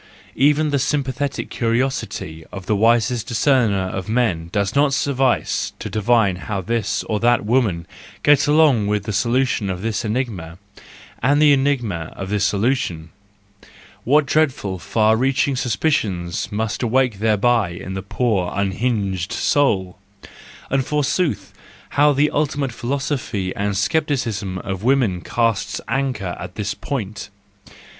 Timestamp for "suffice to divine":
4.95-6.37